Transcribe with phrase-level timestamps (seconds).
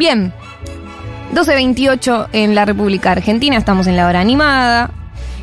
[0.00, 0.32] Bien,
[1.34, 4.90] 12.28 en la República Argentina, estamos en la hora animada.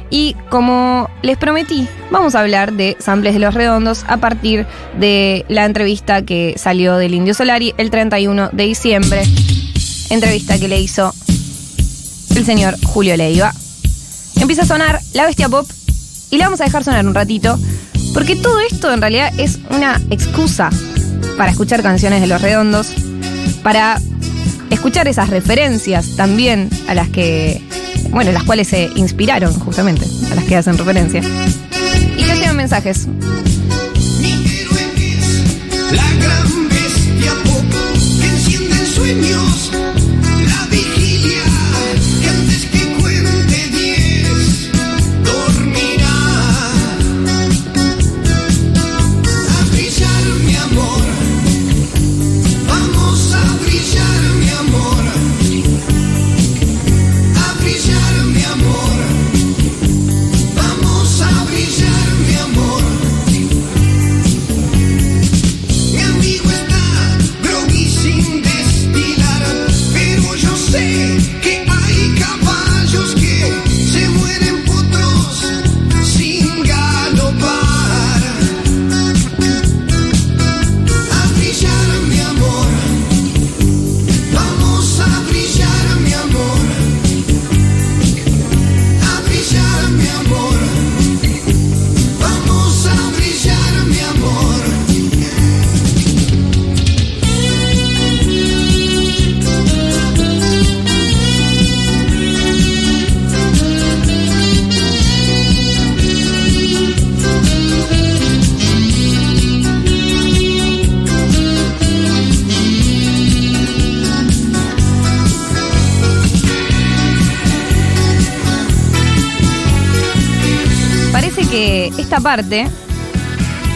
[0.09, 4.65] Y como les prometí, vamos a hablar de samples de los redondos a partir
[4.99, 9.21] de la entrevista que salió del Indio Solari el 31 de diciembre.
[10.09, 11.13] Entrevista que le hizo
[12.35, 13.53] el señor Julio Leiva.
[14.41, 15.69] Empieza a sonar la bestia pop
[16.31, 17.59] y la vamos a dejar sonar un ratito,
[18.11, 20.71] porque todo esto en realidad es una excusa
[21.37, 22.91] para escuchar canciones de los redondos,
[23.61, 24.01] para
[24.87, 27.61] escuchar esas referencias también a las que,
[28.09, 31.21] bueno, las cuales se inspiraron justamente, a las que hacen referencia.
[32.17, 33.05] Y nos llevan mensajes.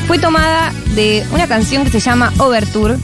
[0.07, 2.97] Fue tomada de una canción que se llama Overture,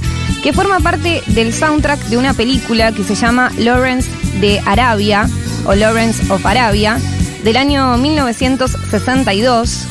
[0.43, 4.09] que forma parte del soundtrack de una película que se llama Lawrence
[4.41, 5.29] de Arabia
[5.65, 6.99] o Lawrence of Arabia
[7.45, 9.85] del año 1962.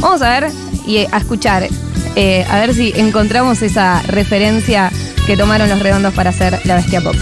[0.00, 0.50] Vamos a ver
[0.88, 1.68] y a escuchar,
[2.16, 4.90] eh, a ver si encontramos esa referencia
[5.24, 7.14] que tomaron los redondos para hacer la bestia pop.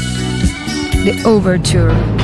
[1.05, 2.24] The Overture.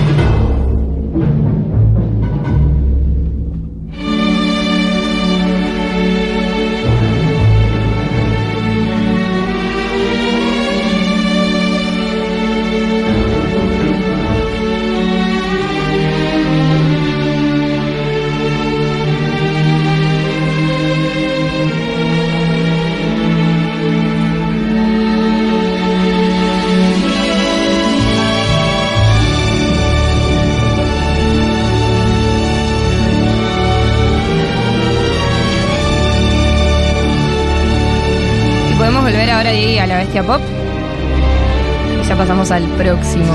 [42.51, 43.33] Al próximo.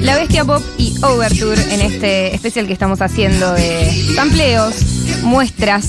[0.00, 4.76] La bestia pop y Overture en este especial que estamos haciendo de sampleos,
[5.24, 5.88] muestras,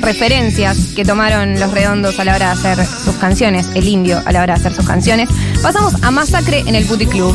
[0.00, 4.32] referencias que tomaron los redondos a la hora de hacer sus canciones, el indio a
[4.32, 5.28] la hora de hacer sus canciones.
[5.62, 7.34] Pasamos a Masacre en el Booty Club.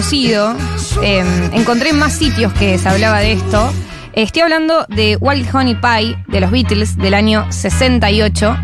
[0.00, 0.56] Conocido.
[1.02, 3.70] Eh, encontré en más sitios que se hablaba de esto.
[4.14, 8.56] Estoy hablando de Wild Honey Pie de los Beatles del año 68.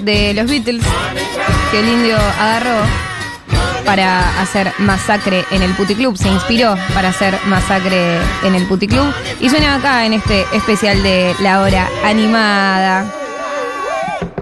[0.00, 0.82] De los Beatles
[1.70, 2.86] que el indio agarró
[3.84, 6.16] para hacer masacre en el Puticlub.
[6.16, 9.12] Se inspiró para hacer masacre en el Puticlub.
[9.42, 13.12] Y suena acá en este especial de la hora animada.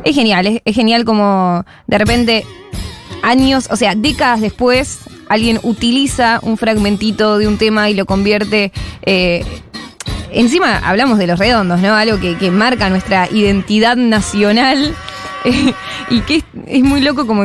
[0.04, 2.46] Es genial, es, es genial como de repente
[3.22, 8.70] años, o sea, décadas después, alguien utiliza un fragmentito de un tema y lo convierte.
[9.02, 9.44] eh,
[10.32, 11.94] encima hablamos de los redondos, ¿no?
[11.94, 14.94] Algo que, que marca nuestra identidad nacional.
[15.44, 15.74] eh,
[16.10, 17.44] y que es, es muy loco como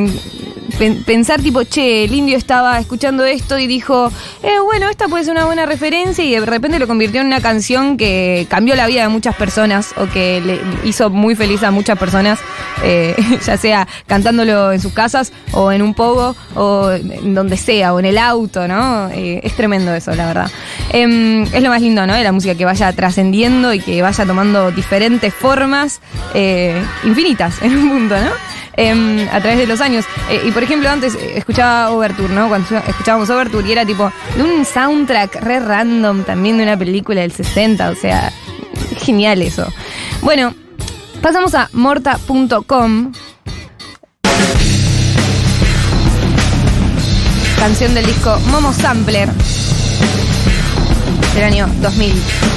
[0.78, 4.12] pen- pensar tipo, che, el indio estaba escuchando esto y dijo,
[4.44, 7.42] eh, bueno, esta puede ser una buena referencia y de repente lo convirtió en una
[7.42, 11.72] canción que cambió la vida de muchas personas o que le hizo muy feliz a
[11.72, 12.40] muchas personas,
[12.84, 17.94] eh, ya sea cantándolo en sus casas o en un pogo o en donde sea
[17.94, 19.10] o en el auto, ¿no?
[19.12, 20.52] Eh, es tremendo eso, la verdad.
[20.92, 22.14] Em, es lo más lindo, ¿no?
[22.14, 26.02] De la música que vaya trascendiendo y que vaya tomando diferentes formas
[26.34, 28.32] eh, infinitas en un punto, ¿no?
[28.78, 30.06] Em, a través de los años.
[30.30, 32.50] Eh, y por ejemplo, antes eh, escuchaba Overture, ¿no?
[32.50, 37.22] Cuando escuchábamos Overture y era tipo de un soundtrack re random también de una película
[37.22, 38.34] del 60, o sea,
[38.98, 39.72] genial eso.
[40.22, 40.54] Bueno,
[41.22, 43.14] pasamos a morta.com.
[47.58, 49.30] Canción del disco Momo Sampler
[51.34, 52.55] del año 2000.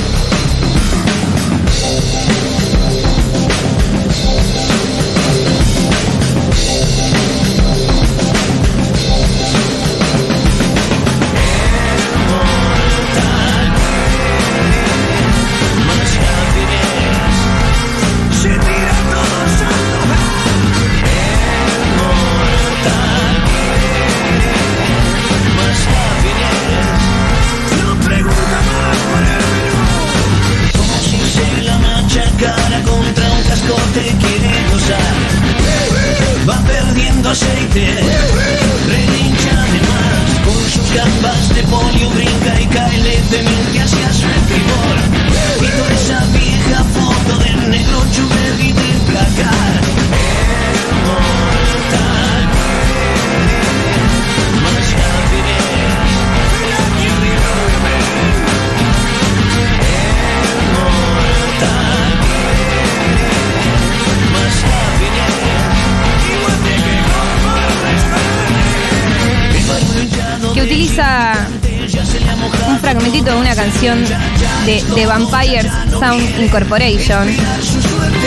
[74.68, 75.66] De The Vampires
[75.98, 77.26] Sound Incorporation,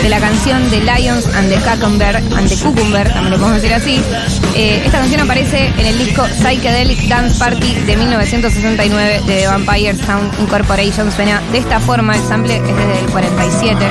[0.02, 3.72] de la canción de Lions and the Cucumber, and the Cucumber, también lo podemos decir
[3.72, 4.02] así.
[4.56, 10.00] Eh, esta canción aparece en el disco Psychedelic Dance Party de 1969 de The Vampires
[10.04, 11.12] Sound Incorporation.
[11.12, 13.86] Suena de esta forma, el sample es desde el 47.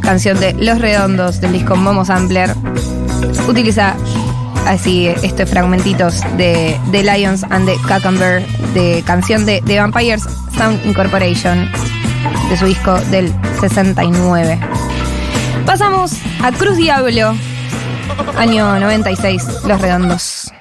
[0.00, 2.52] Canción de Los Redondos del disco Momo Sampler,
[3.48, 3.94] utiliza
[4.66, 10.24] así estos fragmentitos de The Lions and the Cucumber, de canción de The Vampires
[10.58, 11.70] Sound Incorporation,
[12.50, 14.58] de su disco del 69.
[15.64, 17.36] Pasamos a Cruz Diablo,
[18.36, 20.53] año 96, Los Redondos.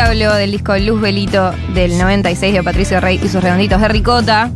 [0.00, 4.50] Hablo del disco Luz Belito del 96 de Patricio Rey y sus redonditos de ricota.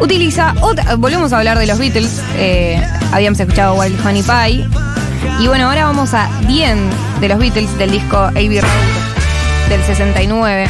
[0.00, 2.82] Utiliza, otra- volvemos a hablar de los Beatles, eh,
[3.12, 4.66] habíamos escuchado Wild Honey Pie.
[5.40, 9.82] Y bueno, ahora vamos a The End de los Beatles del disco Abbey Road del
[9.84, 10.66] 69.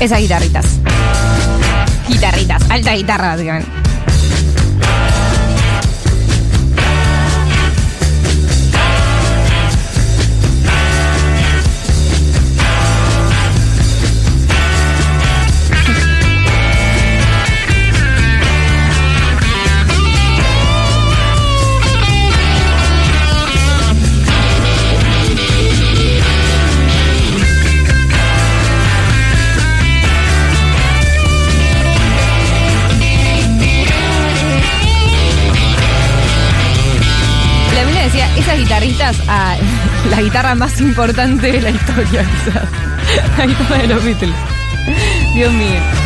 [0.00, 0.80] Esas guitarritas.
[2.08, 3.79] Guitarritas, alta guitarra, básicamente.
[40.30, 42.68] Guitarra más importante de la historia, quizás.
[43.36, 44.36] La guitarra de los Beatles.
[45.34, 45.99] Dios mío.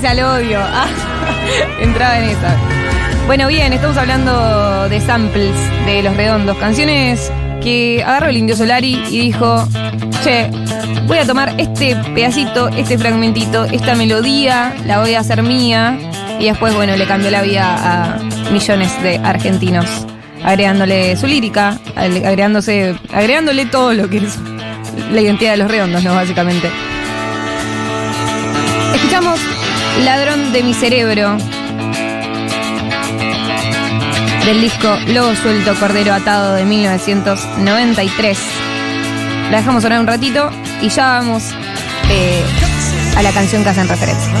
[0.00, 0.58] Al odio.
[0.74, 0.86] Ah,
[1.80, 2.56] entraba en esa.
[3.26, 7.30] Bueno, bien, estamos hablando de samples de Los Redondos, canciones
[7.62, 9.68] que agarró el Indio Solari y dijo,
[10.24, 10.50] che,
[11.06, 15.98] voy a tomar este pedacito, este fragmentito, esta melodía, la voy a hacer mía.
[16.40, 18.18] Y después, bueno, le cambió la vida a
[18.50, 19.86] millones de argentinos,
[20.42, 24.38] agregándole su lírica, agregándose, agregándole todo lo que es
[25.12, 26.14] la identidad de Los Redondos, ¿no?
[26.14, 26.70] Básicamente.
[28.94, 29.38] Escuchamos
[30.00, 31.36] Ladrón de mi cerebro
[34.44, 38.38] del disco Lobo Suelto, Cordero Atado de 1993.
[39.50, 41.44] La dejamos sonar un ratito y ya vamos
[42.10, 42.42] eh,
[43.16, 44.32] a la canción que hacen referencia.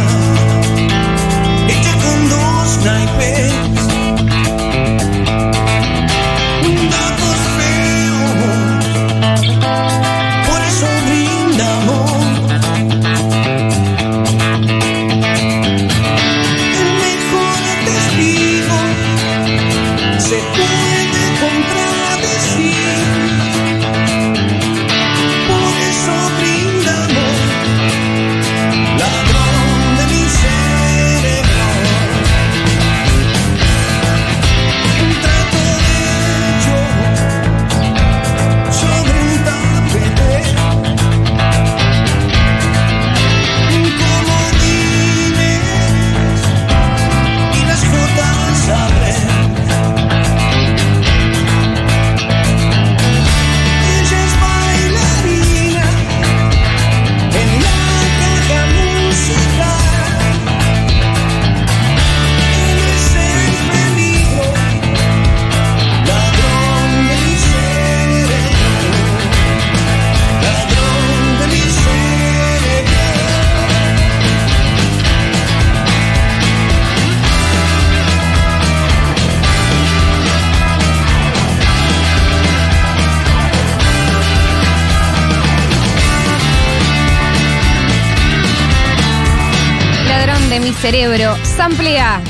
[90.52, 92.20] De mi cerebro, sample A.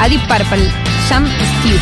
[0.00, 0.70] A Deep Purple,
[1.08, 1.26] Jam
[1.60, 1.80] Steve.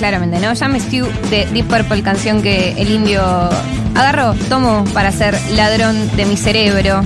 [0.00, 0.56] Claramente, ¿no?
[0.56, 3.22] Jam Stew de Deep Purple, canción que el indio
[3.94, 7.04] agarró, tomó para ser ladrón de mi cerebro.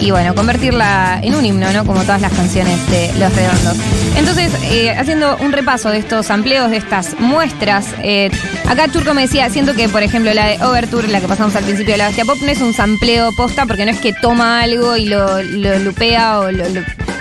[0.00, 1.84] Y bueno, convertirla en un himno, ¿no?
[1.84, 3.76] Como todas las canciones de Los Redondos.
[4.16, 8.30] Entonces, eh, haciendo un repaso de estos amplios, de estas muestras, eh,
[8.68, 11.64] acá Turco me decía, siento que, por ejemplo, la de Overture, la que pasamos al
[11.64, 14.60] principio de la Bestia Pop, no es un sampleo posta, porque no es que toma
[14.62, 16.64] algo y lo, lo lupea o lo-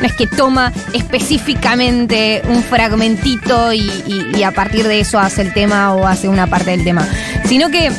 [0.01, 3.79] no es que toma específicamente un fragmentito y,
[4.35, 7.07] y- a partir de eso hace el tema o hace una parte del tema,
[7.45, 7.91] sino que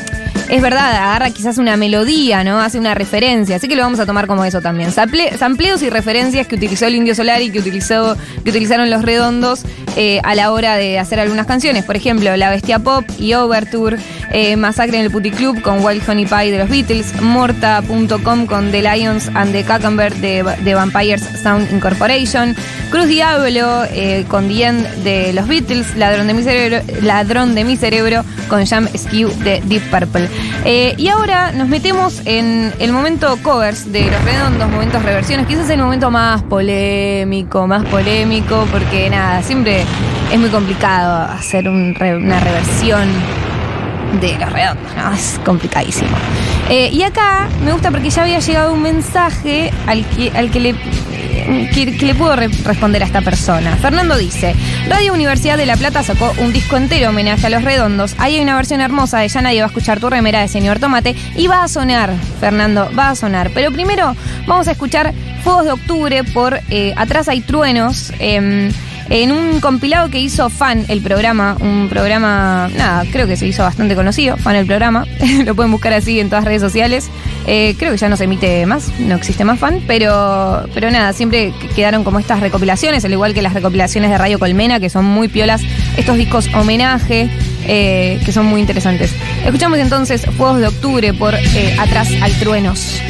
[0.48, 2.60] es verdad, agarra quizás una melodía, ¿no?
[2.60, 4.90] Hace una referencia, así que lo vamos a tomar como eso también.
[4.92, 9.62] Sample- sampleos y referencias que utilizó el Indio Solari, que utilizó, que utilizaron los redondos
[9.96, 11.84] eh, a la hora de hacer algunas canciones.
[11.84, 13.98] Por ejemplo, La Bestia Pop y Overture,
[14.32, 18.70] eh, Masacre en el Putty Club con Wild Honey Pie de los Beatles, Morta.com con
[18.70, 22.54] The Lions and the Cucumber de, de Vampires Sound Incorporation,
[22.90, 27.64] Cruz Diablo eh, con The End de los Beatles, Ladrón de mi cerebro, Ladrón de
[27.64, 30.28] mi cerebro con Jam Skew de Deep Purple.
[30.64, 35.70] Eh, y ahora nos metemos en el momento covers de los redondos, momentos reversiones, quizás
[35.70, 39.84] el momento más polémico, más polémico, porque nada, siempre
[40.32, 43.08] es muy complicado hacer una reversión
[44.20, 45.12] de los redondos, ¿no?
[45.12, 46.16] Es complicadísimo.
[46.68, 50.60] Eh, y acá me gusta porque ya había llegado un mensaje al que, al que
[50.60, 50.74] le.
[51.74, 53.76] Que, le pudo re- responder a esta persona.
[53.76, 54.54] Fernando dice:
[54.88, 58.14] Radio Universidad de La Plata sacó un disco entero homenaje a los redondos.
[58.18, 60.78] Ahí hay una versión hermosa de Ya nadie va a escuchar tu remera de señor
[60.78, 61.14] Tomate.
[61.36, 63.50] Y va a sonar, Fernando, va a sonar.
[63.54, 64.14] Pero primero
[64.46, 68.12] vamos a escuchar Fuegos de Octubre por eh, Atrás hay truenos.
[68.18, 68.70] em,
[69.10, 73.62] en un compilado que hizo Fan el programa, un programa, nada, creo que se hizo
[73.62, 75.06] bastante conocido, Fan el programa,
[75.44, 77.08] lo pueden buscar así en todas redes sociales.
[77.46, 81.12] Eh, creo que ya no se emite más, no existe más Fan, pero, pero nada,
[81.12, 85.04] siempre quedaron como estas recopilaciones, al igual que las recopilaciones de Radio Colmena, que son
[85.04, 85.62] muy piolas,
[85.96, 87.30] estos discos homenaje,
[87.66, 89.14] eh, que son muy interesantes.
[89.44, 93.00] Escuchamos entonces Fuegos de Octubre por eh, Atrás hay truenos.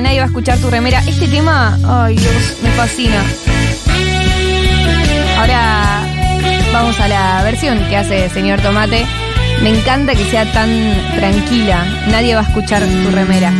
[0.00, 1.00] Nadie va a escuchar tu remera.
[1.06, 3.22] Este tema, ay Dios, me fascina.
[5.38, 6.06] Ahora
[6.72, 9.04] vamos a la versión que hace Señor Tomate.
[9.62, 10.70] Me encanta que sea tan
[11.14, 11.84] tranquila.
[12.10, 13.52] Nadie va a escuchar tu remera.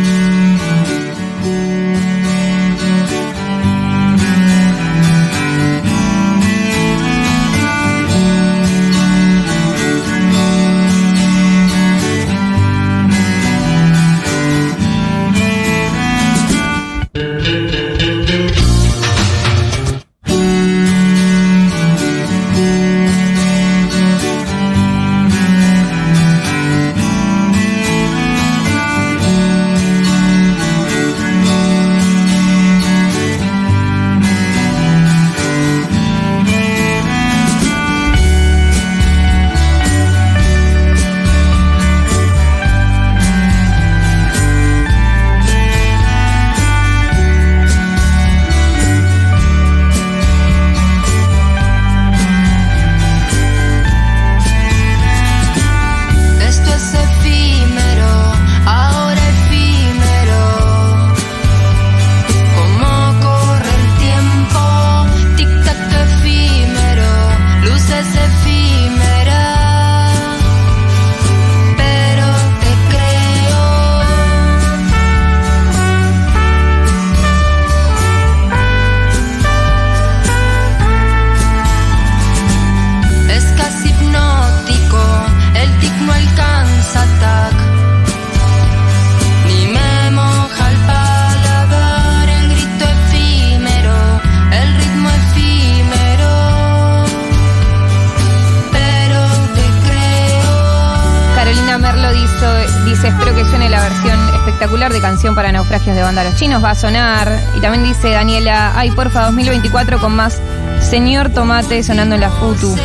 [105.73, 107.41] Naufragios de banda Los Chinos va a sonar.
[107.57, 110.39] Y también dice Daniela, ay porfa, 2024 con más
[110.79, 112.75] Señor Tomate sonando en la Futu.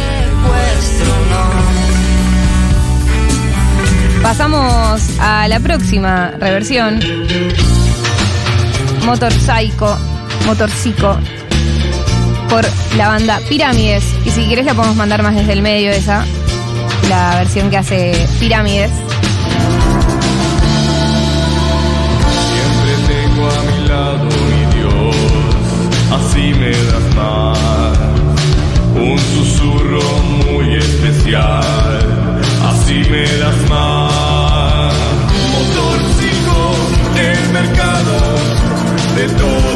[4.22, 6.98] Pasamos a la próxima reversión.
[9.04, 9.98] Motor Psycho,
[10.46, 11.18] Motor Psycho,
[12.48, 12.64] por
[12.96, 14.04] la banda Pirámides.
[14.24, 16.24] Y si quieres la podemos mandar más desde el medio esa,
[17.10, 18.90] la versión que hace Pirámides.
[26.38, 27.98] Así me das más.
[28.94, 30.00] Un susurro
[30.46, 34.94] muy especial, así me das más.
[35.52, 36.58] Motorcico
[37.14, 38.16] del mercado
[39.16, 39.67] de todo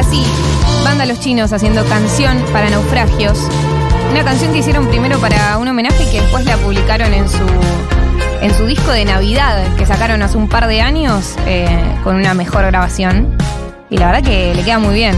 [0.00, 0.24] Ahora sí,
[0.82, 3.38] banda Los Chinos haciendo canción para naufragios.
[4.10, 7.46] Una canción que hicieron primero para un homenaje que después la publicaron en su,
[8.40, 11.68] en su disco de Navidad que sacaron hace un par de años eh,
[12.02, 13.36] con una mejor grabación.
[13.90, 15.14] Y la verdad que le queda muy bien.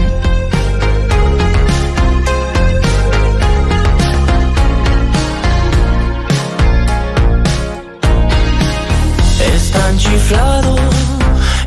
[9.55, 9.97] Es tan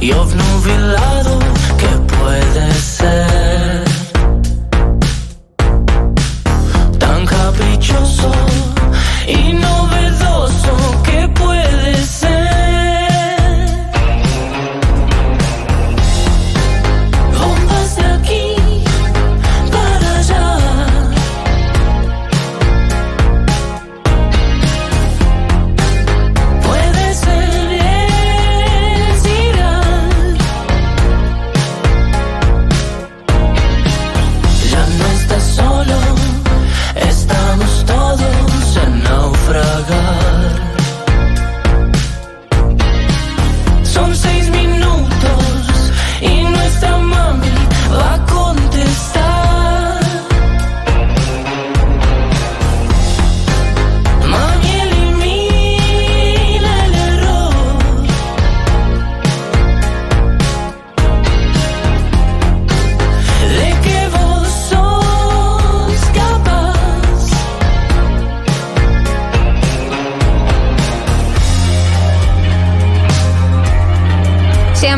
[0.00, 1.38] y obnubilado
[1.78, 3.84] que puede ser
[6.98, 8.32] tan caprichoso
[9.28, 10.05] y novedoso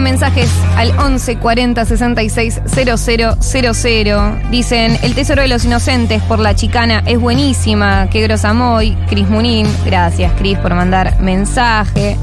[0.00, 4.38] Mensajes al 11 40 66 000.
[4.50, 8.08] Dicen, el tesoro de los inocentes por la chicana es buenísima.
[8.10, 8.94] Qué grosa muy.
[9.08, 9.66] Cris Munín.
[9.84, 12.16] Gracias, Cris, por mandar mensaje.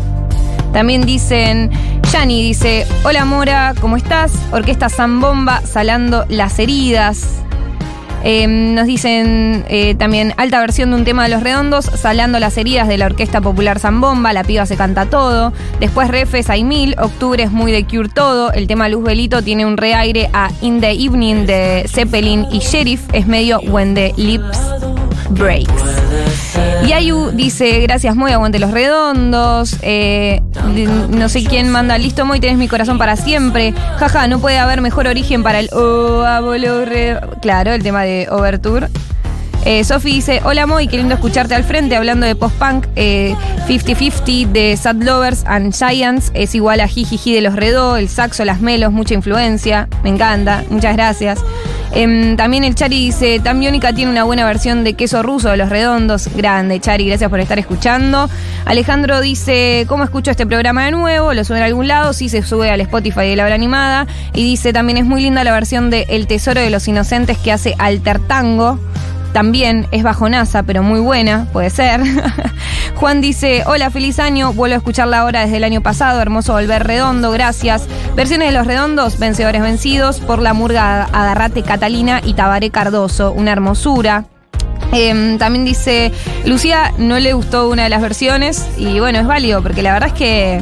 [0.73, 1.71] También dicen,
[2.11, 4.31] Yani dice, hola Mora, ¿cómo estás?
[4.51, 7.44] Orquesta Zambomba, salando las heridas.
[8.27, 12.57] Eh, nos dicen eh, también alta versión de un tema de los redondos, salando las
[12.57, 15.53] heridas de la Orquesta Popular Zambomba, la piba se canta todo.
[15.79, 18.51] Después Refes hay mil, octubre es muy de Cure todo.
[18.51, 23.03] El tema Luz Belito tiene un reaire a In the Evening de Zeppelin y Sheriff
[23.13, 25.71] es medio When the Lips Breaks.
[26.88, 29.77] Y Ayu dice, gracias Moy, aguante los redondos.
[29.81, 30.41] Eh,
[31.09, 33.73] no sé quién manda, listo Moy, tenés mi corazón para siempre.
[33.97, 35.69] Jaja, no puede haber mejor origen para el...
[35.73, 36.23] Oh,
[37.41, 38.88] Claro, el tema de Overture.
[39.65, 42.85] Eh, Sofi dice, hola Moy, qué lindo escucharte al frente hablando de post-punk.
[42.95, 43.35] Eh,
[43.67, 48.45] 50-50 de Sad Lovers and Giants es igual a Jijiji de los Redó, el saxo,
[48.45, 49.89] las melos, mucha influencia.
[50.03, 51.39] Me encanta, muchas gracias.
[51.91, 55.58] Em, también el Chari dice, Tan Biónica tiene una buena versión de queso ruso de
[55.58, 56.30] los redondos.
[56.36, 58.30] Grande, Chari, gracias por estar escuchando.
[58.65, 61.34] Alejandro dice, ¿cómo escucho este programa de nuevo?
[61.34, 62.13] ¿Lo sube a algún lado?
[62.13, 64.08] Sí, se sube al Spotify de la hora animada.
[64.34, 67.52] Y dice, también es muy linda la versión de El Tesoro de los Inocentes que
[67.52, 68.80] hace Alter Tango.
[69.36, 72.00] También es bajonaza, pero muy buena, puede ser.
[72.95, 76.88] Juan dice, hola, feliz año, vuelvo a escucharla ahora desde el año pasado, hermoso volver
[76.88, 77.86] redondo, gracias.
[78.15, 83.52] Versiones de los redondos, vencedores vencidos, por la murga Agarrate Catalina y Tabaré Cardoso, una
[83.52, 84.24] hermosura.
[84.93, 86.13] Em, también dice,
[86.45, 90.08] Lucía no le gustó una de las versiones y bueno, es válido porque la verdad
[90.08, 90.62] es que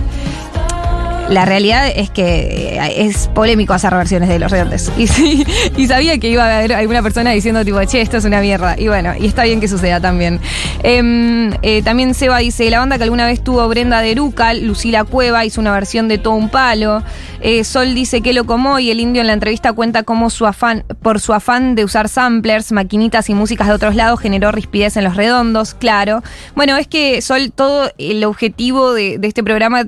[1.30, 4.92] la realidad es que eh, es polémico hacer versiones de Los Redondos.
[4.98, 5.46] Y, sí,
[5.88, 8.76] sabía que iba a haber alguna persona diciendo tipo, che, esto es una mierda.
[8.78, 10.40] Y bueno, y está bien que suceda también.
[10.84, 15.06] Em, eh, también Seba dice, la banda que alguna vez tuvo Brenda de Rucal, Lucila
[15.06, 17.04] Cueva, hizo una versión de Todo un Palo.
[17.42, 20.46] Eh, Sol dice que lo comó y el indio en la entrevista cuenta cómo su
[20.46, 24.98] afán, por su afán de usar samplers, maquinitas y músicas de otros lados generó rispidez
[24.98, 26.22] en los redondos, claro.
[26.56, 29.86] Bueno, es que Sol, todo el objetivo de, de este programa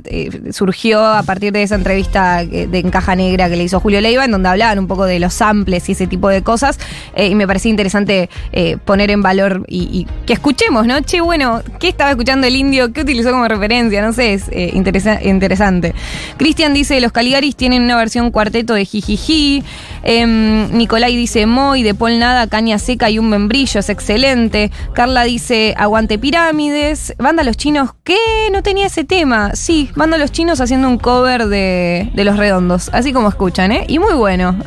[0.52, 4.32] surgió a partir de esa entrevista de Encaja Negra que le hizo Julio Leiva, en
[4.32, 6.80] donde hablaban un poco de los samples y ese tipo de cosas.
[7.16, 11.00] eh, y me parecía interesante eh, poner en valor y, que escuchemos, ¿no?
[11.02, 12.92] Che, bueno, ¿qué estaba escuchando el indio?
[12.94, 14.02] ¿Qué utilizó como referencia?
[14.02, 15.94] No sé, es eh, interesa- interesante.
[16.38, 19.64] Cristian dice, los Caligaris tienen una versión cuarteto de Jijiji.
[20.04, 24.72] Em, Nicolai dice, Moy, de Paul Nada, Caña Seca y un membrillo, es excelente.
[24.94, 27.14] Carla dice, Aguante Pirámides.
[27.18, 28.18] Banda Los Chinos, ¿qué?
[28.52, 29.52] No tenía ese tema.
[29.56, 33.86] Sí, Banda Los Chinos haciendo un cover de, Los Redondos, así como escuchan, ¿eh?
[33.88, 34.58] Y muy bueno.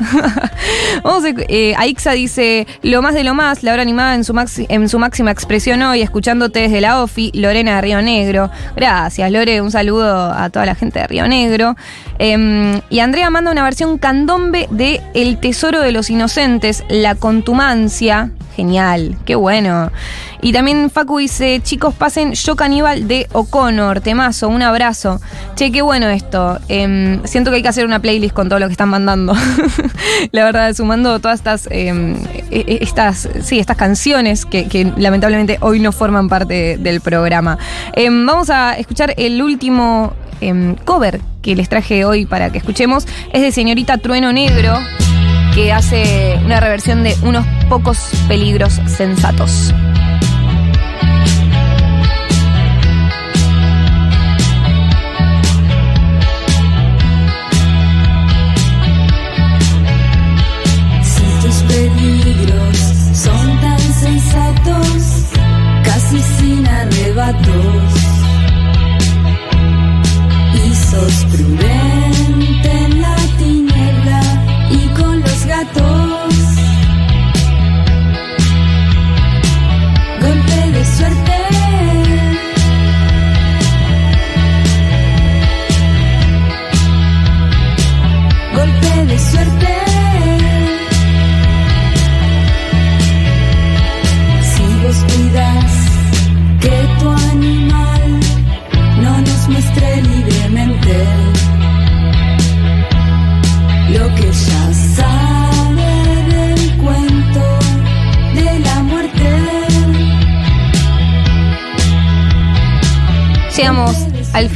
[1.03, 4.33] A- eh, Aixa dice, lo más de lo más, la hora animada en su,
[4.69, 8.49] en su máxima expresión hoy, escuchándote desde la OFI, Lorena de Río Negro.
[8.75, 11.75] Gracias, Lore, un saludo a toda la gente de Río Negro.
[12.17, 18.31] Em, y Andrea manda una versión candombe de El Tesoro de los Inocentes, La Contumancia.
[18.59, 19.89] Genial, qué bueno.
[20.41, 25.21] Y también Facu dice, chicos, pasen Yo Caníbal de O'Connor, temazo, un abrazo.
[25.55, 26.59] Che, qué bueno esto.
[26.67, 29.33] Em, siento que hay que hacer una playlist con todo lo que están mandando.
[30.33, 32.17] La verdad, sumando todas estas, em,
[32.51, 37.57] e- e- estas, sí, estas canciones que, que lamentablemente hoy no forman parte del programa.
[37.93, 40.11] Em, vamos a escuchar el último
[40.83, 43.05] cover que les traje hoy para que escuchemos.
[43.31, 44.79] Es de Señorita Trueno Negro
[45.53, 49.73] que hace una reversión de unos pocos peligros sensatos.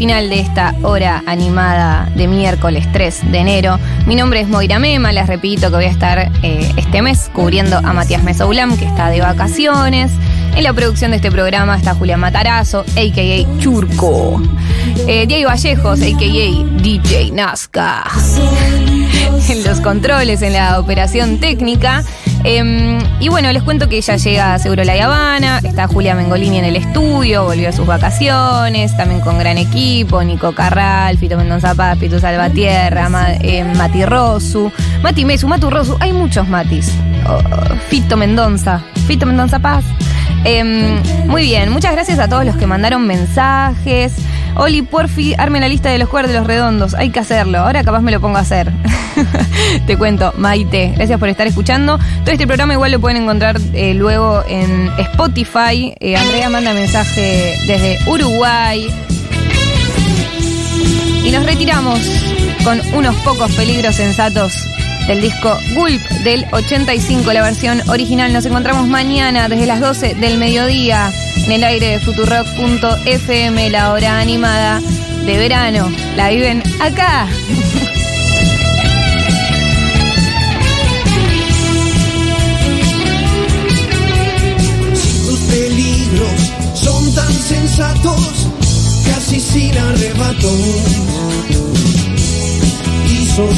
[0.03, 3.79] Final de esta hora animada de miércoles 3 de enero.
[4.05, 7.77] Mi nombre es Moira Mema, les repito que voy a estar eh, este mes cubriendo
[7.77, 10.11] a Matías Mesoulam, que está de vacaciones.
[10.57, 13.59] En la producción de este programa está Julián Matarazo, a.k.a.
[13.59, 14.41] Churco.
[15.07, 16.81] Eh, Diego Vallejos, a.k.a.
[16.81, 18.03] DJ Nazca.
[19.47, 22.03] en los controles, en la operación técnica.
[22.45, 26.65] Em, y bueno, les cuento que ya llega Seguro La Habana, está Julia Mengolini en
[26.65, 31.97] el estudio, volvió a sus vacaciones, también con gran equipo, Nico Carral, Fito Mendoza Paz,
[31.97, 36.91] Pito Salvatierra, eh, Mati Rosu, Mati Mesu, Matu Rosu, hay muchos Matis.
[37.25, 37.39] Oh,
[37.87, 39.85] Fito Mendoza, Fito Mendoza Paz.
[40.43, 44.13] Em, muy bien, muchas gracias a todos los que mandaron mensajes.
[44.55, 46.93] Oli, porfi, arme la lista de los jugadores de los redondos.
[46.93, 47.59] Hay que hacerlo.
[47.59, 48.71] Ahora capaz me lo pongo a hacer.
[49.87, 50.93] Te cuento, Maite.
[50.95, 51.97] Gracias por estar escuchando.
[51.97, 55.93] Todo este programa igual lo pueden encontrar eh, luego en Spotify.
[55.99, 58.87] Eh, Andrea manda mensaje desde Uruguay.
[61.23, 61.99] Y nos retiramos
[62.63, 64.53] con unos pocos peligros sensatos
[65.07, 68.31] del disco Gulp del 85, la versión original.
[68.33, 71.11] Nos encontramos mañana desde las 12 del mediodía
[71.45, 74.81] en el aire de Futurock.fm, la hora animada
[75.25, 75.89] de verano.
[76.15, 77.27] La viven acá.
[87.75, 88.47] Sensatos,
[89.05, 90.51] casi sin arrebato.
[93.09, 93.57] Y sos